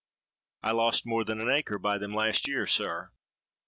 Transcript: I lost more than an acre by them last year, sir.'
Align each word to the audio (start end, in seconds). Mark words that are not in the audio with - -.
I 0.63 0.71
lost 0.71 1.05
more 1.05 1.23
than 1.23 1.39
an 1.39 1.47
acre 1.47 1.77
by 1.77 1.99
them 1.99 2.11
last 2.15 2.47
year, 2.47 2.65
sir.' 2.65 3.11